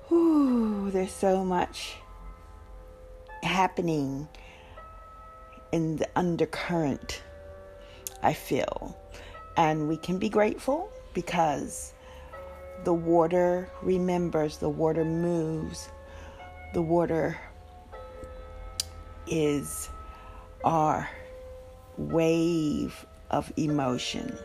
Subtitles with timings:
[0.09, 1.95] Whew, there's so much
[3.43, 4.27] happening
[5.71, 7.23] in the undercurrent,
[8.21, 8.97] I feel.
[9.55, 11.93] And we can be grateful because
[12.83, 15.89] the water remembers, the water moves,
[16.73, 17.37] the water
[19.27, 19.89] is
[20.63, 21.09] our
[21.97, 24.37] wave of emotion.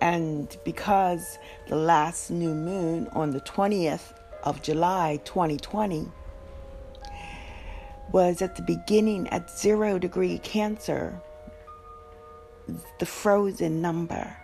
[0.00, 4.14] And because the last new moon on the 20th
[4.44, 6.08] of July 2020
[8.12, 11.20] was at the beginning at zero degree Cancer,
[12.98, 14.36] the frozen number,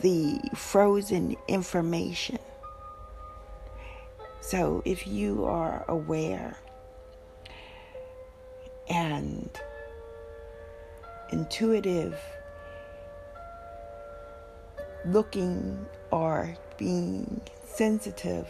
[0.00, 2.38] the frozen information.
[4.40, 6.56] So if you are aware
[8.88, 9.48] and
[11.30, 12.18] intuitive,
[15.04, 18.48] looking or being sensitive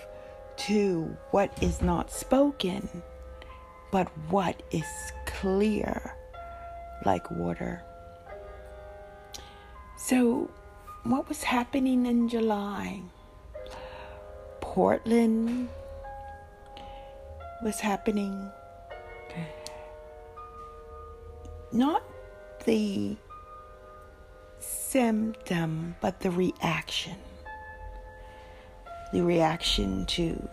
[0.57, 3.03] to what is not spoken,
[3.91, 4.85] but what is
[5.27, 6.15] clear
[7.05, 7.83] like water.
[9.97, 10.51] So,
[11.05, 13.03] what was happening in July?
[14.61, 15.69] Portland
[17.63, 18.51] was happening.
[21.73, 22.03] Not
[22.65, 23.17] the
[24.59, 27.17] symptom, but the reaction.
[29.13, 30.49] The reaction to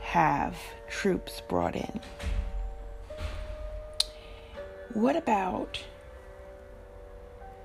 [0.00, 0.56] have
[0.88, 2.00] troops brought in.
[4.92, 5.82] What about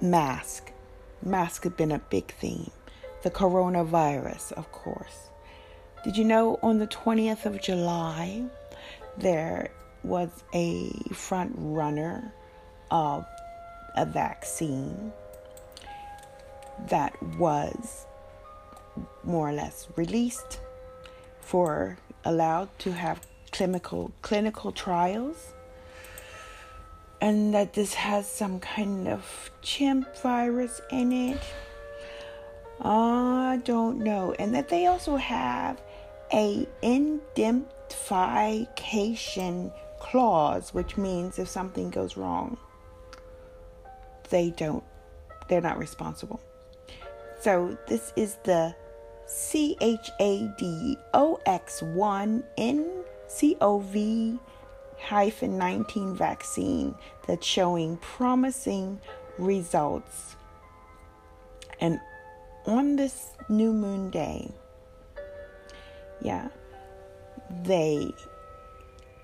[0.02, 0.71] mask?
[1.24, 2.72] Mask has been a big theme.
[3.24, 5.30] The coronavirus, of course.
[6.04, 8.44] Did you know on the 20th of July
[9.18, 9.70] there
[10.04, 12.34] was a front runner
[12.90, 13.26] of
[13.96, 15.14] a vaccine
[16.90, 18.08] that was
[19.24, 20.60] more or less released
[21.40, 25.54] for allowed to have clinical clinical trials
[27.22, 31.40] and that this has some kind of chimp virus in it.
[32.82, 34.34] I don't know.
[34.40, 35.80] And that they also have
[36.34, 42.58] a indemnification clause, which means if something goes wrong,
[44.30, 44.84] they don't,
[45.48, 46.42] they're not responsible.
[47.40, 48.76] So this is the
[49.28, 54.40] C H A D O X 1 N C O V
[55.10, 56.96] 19 vaccine
[57.28, 59.00] that's showing promising
[59.38, 60.36] results.
[61.80, 62.00] And
[62.66, 64.52] on this new moon day,
[66.22, 66.50] yeah,
[67.64, 68.14] they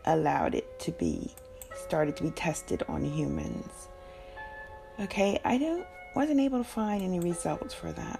[0.05, 1.31] allowed it to be
[1.75, 3.87] started to be tested on humans.
[4.99, 5.85] Okay, I don't
[6.15, 8.19] wasn't able to find any results for that.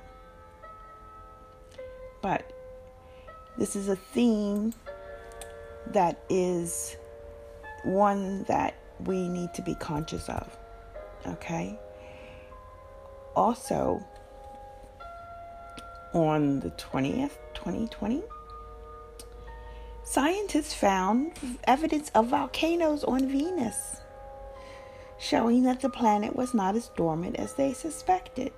[2.21, 2.53] But
[3.57, 4.73] this is a theme
[5.87, 6.95] that is
[7.87, 8.75] one that
[9.05, 10.57] we need to be conscious of.
[11.25, 11.77] Okay?
[13.35, 14.03] Also,
[16.13, 18.23] on the 20th, 2020,
[20.03, 21.33] scientists found
[21.65, 23.97] evidence of volcanoes on Venus,
[25.19, 28.51] showing that the planet was not as dormant as they suspected.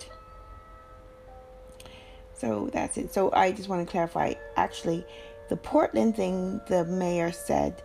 [2.33, 3.13] So that's it.
[3.13, 5.05] So I just want to clarify actually,
[5.49, 7.81] the Portland thing, the mayor said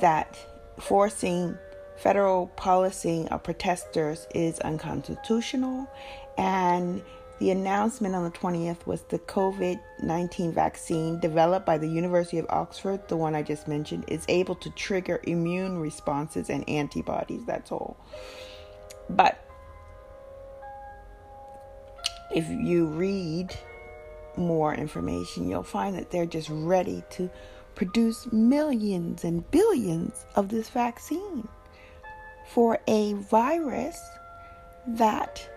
[0.00, 0.38] that
[0.78, 1.58] forcing
[1.96, 5.88] federal policing of protesters is unconstitutional.
[6.36, 7.02] And
[7.38, 12.46] the announcement on the 20th was the COVID 19 vaccine developed by the University of
[12.48, 17.44] Oxford, the one I just mentioned, is able to trigger immune responses and antibodies.
[17.44, 17.96] That's all.
[19.10, 19.38] But
[22.30, 23.54] if you read
[24.36, 27.30] more information, you'll find that they're just ready to
[27.74, 31.48] produce millions and billions of this vaccine
[32.46, 34.00] for a virus
[34.86, 35.48] that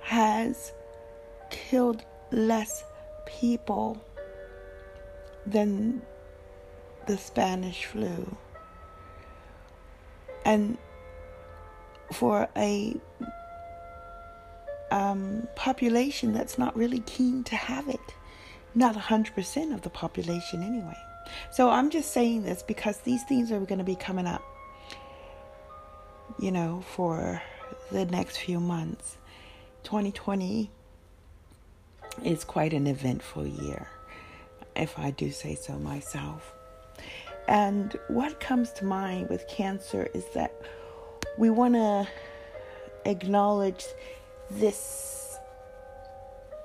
[0.00, 0.72] has
[1.50, 2.84] killed less
[3.26, 4.02] people
[5.46, 6.02] than
[7.06, 8.36] the Spanish flu.
[10.44, 10.76] And
[12.12, 12.96] for a
[14.90, 18.00] um, population that's not really keen to have it,
[18.74, 20.96] not 100% of the population anyway.
[21.50, 24.42] So I'm just saying this because these things are going to be coming up,
[26.38, 27.42] you know, for
[27.90, 29.16] the next few months.
[29.84, 30.70] 2020
[32.24, 33.88] is quite an eventful year,
[34.76, 36.54] if I do say so myself.
[37.48, 40.54] And what comes to mind with cancer is that
[41.38, 42.06] we want to
[43.04, 43.84] acknowledge
[44.50, 45.36] this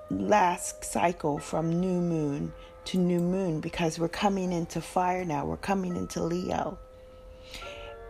[0.09, 2.53] last cycle from new moon
[2.87, 6.77] to new moon because we're coming into fire now, we're coming into Leo.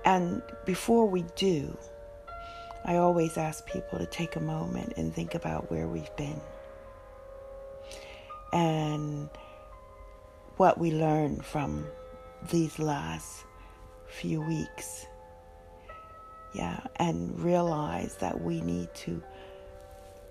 [0.05, 1.75] And before we do,
[2.85, 6.39] I always ask people to take a moment and think about where we've been
[8.53, 9.29] and
[10.57, 11.87] what we learned from
[12.51, 13.45] these last
[14.05, 15.07] few weeks.
[16.53, 19.21] Yeah, and realize that we need to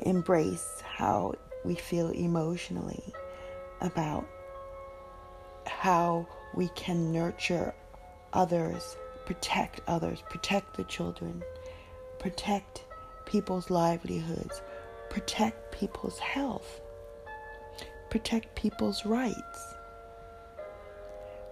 [0.00, 1.34] embrace how
[1.64, 3.12] we feel emotionally
[3.80, 4.26] about
[5.66, 7.74] how we can nurture
[8.32, 11.42] others, protect others, protect the children,
[12.18, 12.84] protect
[13.26, 14.62] people's livelihoods,
[15.10, 16.80] protect people's health,
[18.10, 19.74] protect people's rights.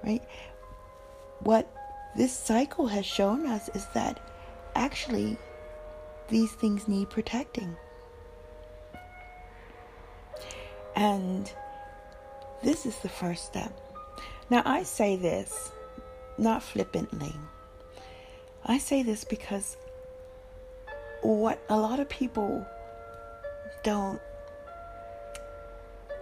[0.05, 0.23] Right?
[1.41, 1.71] What
[2.17, 4.21] this cycle has shown us is that
[4.75, 5.37] actually
[6.29, 7.77] these things need protecting.
[10.97, 11.53] And
[12.63, 13.84] this is the first step.
[14.51, 15.73] Now, I say this
[16.37, 17.35] not flippantly.
[18.65, 19.77] I say this because
[21.23, 22.67] what a lot of people
[23.83, 24.21] don't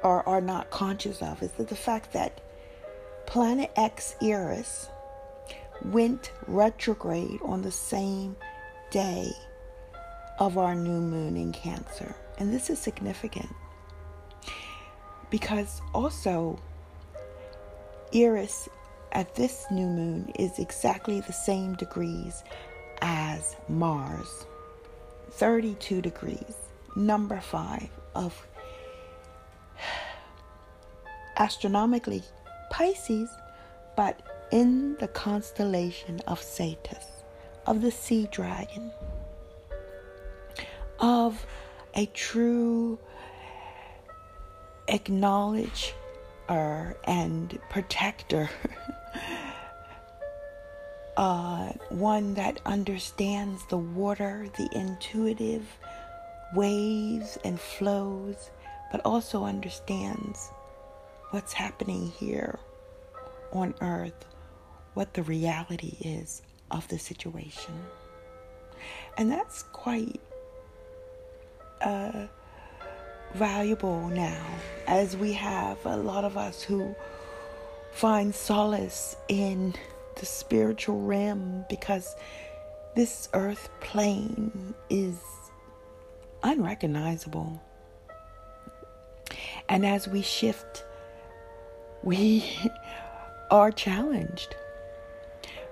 [0.03, 2.41] or are not conscious of is that the fact that
[3.27, 4.89] planet X Eris
[5.85, 8.37] went retrograde on the same
[8.91, 9.31] day
[10.39, 12.15] of our new moon in Cancer.
[12.39, 13.49] And this is significant
[15.31, 16.59] because also
[18.15, 18.69] Eris
[19.13, 22.43] at this new moon is exactly the same degrees
[23.01, 24.47] as Mars.
[25.31, 26.55] 32 degrees,
[26.95, 28.47] number five of
[31.39, 32.23] astronomically
[32.71, 33.31] Pisces,
[33.97, 34.21] but
[34.51, 37.25] in the constellation of Cetus,
[37.67, 38.93] of the sea dragon,
[40.99, 41.47] of
[41.95, 42.99] a true
[44.89, 45.95] acknowledger
[46.49, 48.49] and protector,
[51.17, 55.67] uh, one that understands the water, the intuitive
[56.55, 58.51] waves and flows,
[58.91, 60.51] but also understands
[61.31, 62.59] what's happening here
[63.53, 64.27] on earth,
[64.95, 67.75] what the reality is of the situation.
[69.17, 70.21] And that's quite
[71.81, 72.27] uh,
[73.35, 74.45] valuable now,
[74.87, 76.95] as we have a lot of us who
[77.93, 79.75] find solace in
[80.17, 82.15] the spiritual realm because
[82.95, 85.19] this earth plane is
[86.43, 87.63] unrecognizable.
[89.69, 90.85] And as we shift,
[92.03, 92.45] we
[93.51, 94.55] are challenged.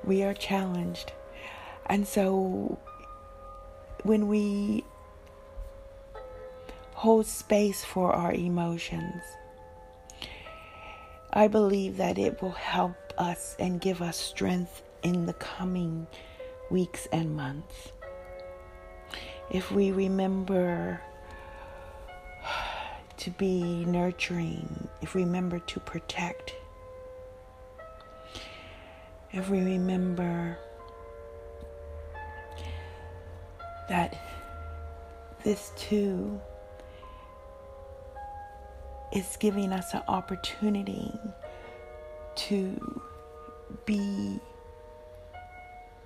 [0.04, 1.12] We are challenged.
[1.86, 2.78] And so
[4.04, 4.84] when we
[7.00, 9.22] hold space for our emotions.
[11.32, 16.06] I believe that it will help us and give us strength in the coming
[16.70, 17.92] weeks and months.
[19.50, 21.00] If we remember
[23.16, 26.54] to be nurturing, if we remember to protect,
[29.32, 30.58] if we remember
[33.88, 34.20] that
[35.42, 36.38] this too
[39.12, 41.12] is giving us an opportunity
[42.36, 43.02] to
[43.84, 44.38] be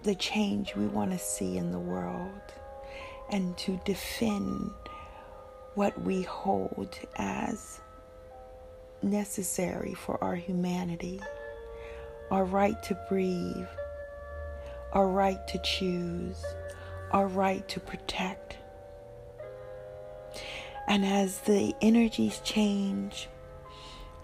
[0.02, 2.40] the change we want to see in the world
[3.30, 4.70] and to defend
[5.75, 7.80] what we hold as
[9.02, 11.20] necessary for our humanity
[12.30, 13.66] our right to breathe,
[14.92, 16.44] our right to choose,
[17.12, 18.56] our right to protect
[20.88, 23.29] and as the energies change,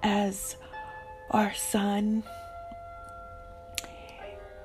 [0.02, 0.56] as
[1.30, 2.22] our sun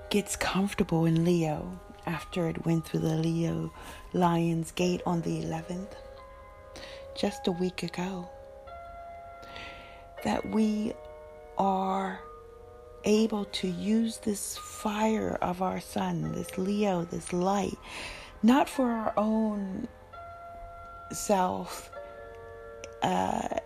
[0.09, 3.71] gets comfortable in Leo after it went through the Leo
[4.13, 5.93] Lion's Gate on the 11th,
[7.15, 8.29] just a week ago,
[10.23, 10.93] that we
[11.57, 12.19] are
[13.05, 17.77] able to use this fire of our sun, this Leo, this light,
[18.43, 19.87] not for our own
[21.11, 21.91] self
[23.01, 23.59] uh,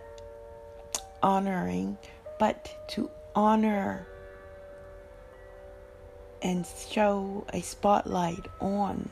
[1.22, 1.96] honoring,
[2.38, 4.06] but to honor
[6.42, 9.08] and show a spotlight on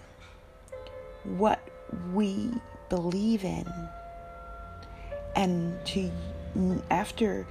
[1.24, 1.60] what
[2.12, 2.50] we
[2.88, 3.66] believe in.
[5.36, 6.10] And to
[6.90, 7.46] after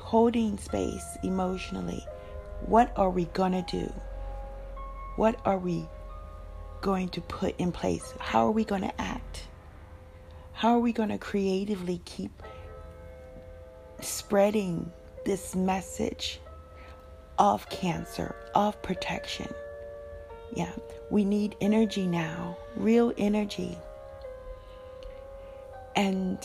[0.00, 2.06] holding space emotionally
[2.66, 3.92] what are we to do?
[5.16, 5.86] What are we
[6.84, 9.44] going to put in place how are we going to act
[10.52, 12.42] how are we going to creatively keep
[14.00, 14.92] spreading
[15.24, 16.40] this message
[17.38, 19.52] of cancer, of protection.
[20.54, 20.72] Yeah,
[21.10, 23.76] we need energy now, real energy.
[25.96, 26.38] And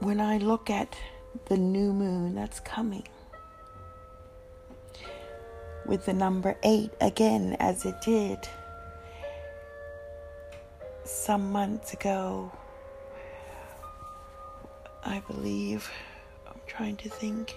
[0.00, 0.96] when I look at
[1.46, 3.06] the new moon that's coming,
[5.86, 8.48] with the number eight again, as it did
[11.04, 12.52] some months ago,
[15.04, 15.90] I believe.
[16.46, 17.56] I'm trying to think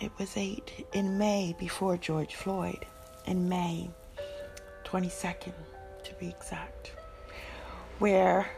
[0.00, 2.86] it was eight in May before George Floyd,
[3.26, 3.90] in May
[4.84, 5.52] 22nd
[6.04, 6.92] to be exact,
[7.98, 8.50] where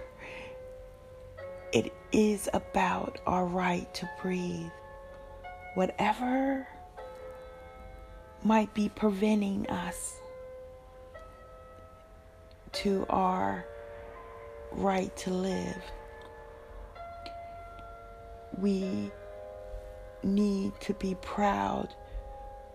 [1.72, 4.70] it is about our right to breathe.
[5.74, 6.66] Whatever
[8.44, 10.14] might be preventing us
[12.72, 13.64] to our
[14.72, 15.82] right to live,
[18.58, 19.10] we
[20.22, 21.88] need to be proud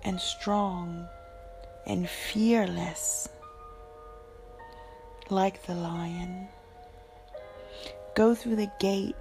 [0.03, 1.07] and strong
[1.85, 3.29] and fearless
[5.29, 6.47] like the lion.
[8.15, 9.15] Go through the gate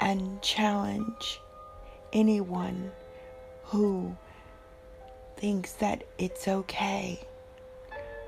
[0.00, 1.40] and challenge
[2.12, 2.90] anyone
[3.64, 4.16] who
[5.40, 7.18] thinks that it's okay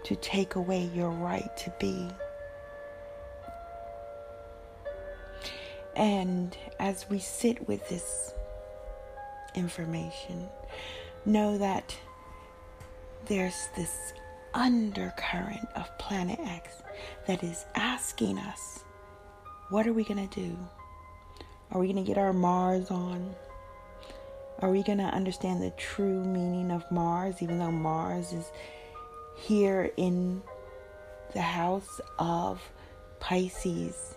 [0.05, 2.09] to take away your right to be.
[5.95, 8.33] And as we sit with this
[9.55, 10.49] information,
[11.27, 11.95] know that
[13.27, 14.15] there's this
[14.55, 16.83] undercurrent of Planet X
[17.27, 18.85] that is asking us,
[19.69, 20.57] what are we going to do?
[21.71, 23.35] Are we going to get our Mars on?
[24.63, 28.53] Are we going to understand the true meaning of Mars, even though Mars is
[29.37, 30.41] here in
[31.35, 32.63] the house of
[33.19, 34.15] Pisces,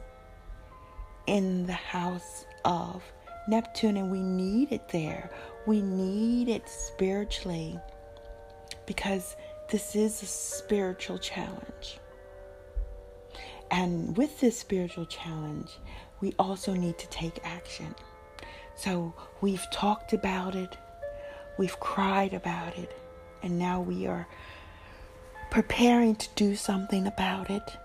[1.25, 3.01] in the house of
[3.47, 5.31] Neptune, and we need it there.
[5.65, 7.79] We need it spiritually
[8.85, 9.35] because
[9.71, 11.97] this is a spiritual challenge.
[13.71, 15.71] And with this spiritual challenge,
[16.21, 17.95] we also need to take action.
[18.75, 20.77] So we've talked about it,
[21.57, 22.95] we've cried about it,
[23.41, 24.27] and now we are
[25.49, 27.77] preparing to do something about it.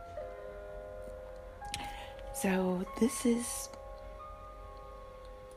[2.35, 3.69] So this is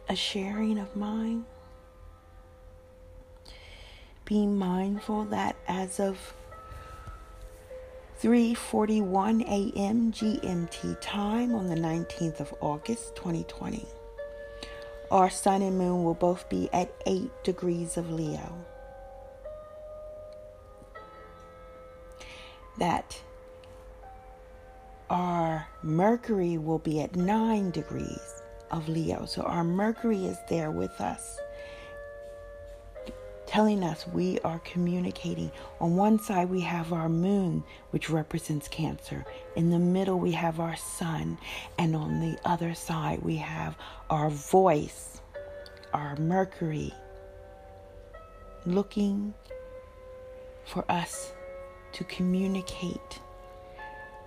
[0.10, 1.46] a sharing of mine.
[4.25, 6.34] Being mindful that as of
[8.22, 10.12] 3:41 a.m.
[10.12, 13.86] GMT time on the 19th of August 2020,
[15.13, 18.65] our sun and moon will both be at 8 degrees of Leo.
[22.79, 23.22] That
[25.12, 28.41] our Mercury will be at 9 degrees
[28.72, 29.25] of Leo.
[29.25, 31.38] So our Mercury is there with us,
[33.53, 35.51] telling us we are communicating.
[35.79, 39.24] On one side, we have our moon, which represents Cancer.
[39.55, 41.38] In the middle, we have our sun.
[41.77, 43.77] And on the other side, we have
[44.10, 45.22] our voice,
[45.93, 46.91] our Mercury,
[48.65, 49.36] looking
[50.65, 51.31] for us
[51.91, 53.19] to communicate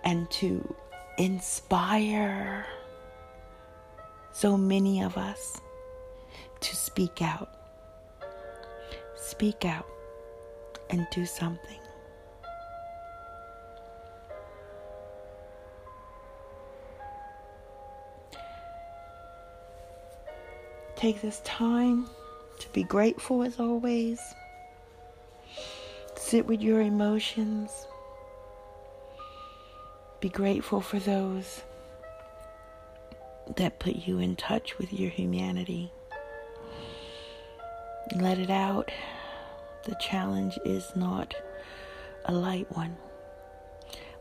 [0.05, 0.73] and to
[1.19, 2.65] inspire
[4.33, 5.61] so many of us
[6.61, 7.56] to speak out.
[9.27, 9.87] Speak out
[10.89, 11.81] and do something.
[20.95, 22.09] Take this time
[22.61, 24.21] to be grateful as always.
[26.15, 27.89] Sit with your emotions.
[30.21, 31.63] Be grateful for those
[33.57, 35.91] that put you in touch with your humanity.
[38.15, 38.93] Let it out.
[39.87, 41.33] The challenge is not
[42.25, 42.97] a light one,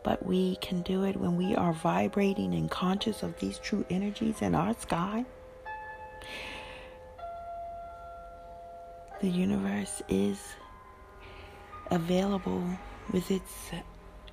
[0.03, 4.43] but we can do it when we are vibrating and conscious of these true energies
[4.43, 5.25] in our sky.
[9.21, 10.39] The universe is
[11.89, 12.63] available
[13.11, 13.71] with its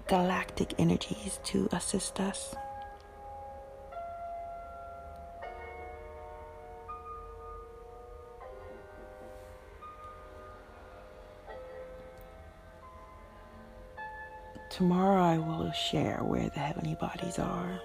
[0.09, 2.55] galactic energies to assist us.
[14.83, 17.81] Tomorrow I will share where the heavenly bodies are.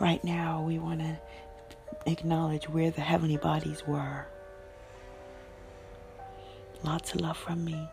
[0.00, 1.16] Right now, we want to
[2.06, 4.26] acknowledge where the heavenly bodies were.
[6.82, 7.88] Lots of love from me.